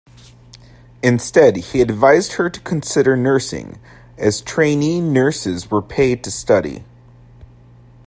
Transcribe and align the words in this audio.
Instead 1.03 1.57
he 1.57 1.79
advised 1.79 2.31
her 2.33 2.49
to 2.49 2.59
consider 2.61 3.15
nursing, 3.15 3.77
as 4.17 4.41
trainee 4.41 4.99
nurses 4.99 5.69
were 5.69 5.79
paid 5.79 6.23
to 6.23 6.31
study. 6.31 6.83